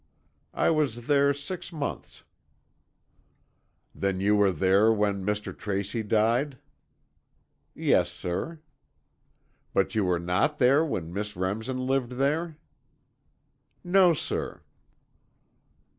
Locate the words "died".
6.01-6.57